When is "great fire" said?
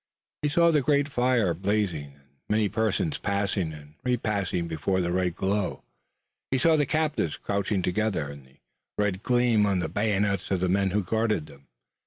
0.81-1.53